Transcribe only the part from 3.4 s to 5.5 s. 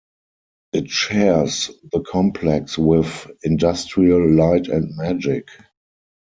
Industrial Light and Magic.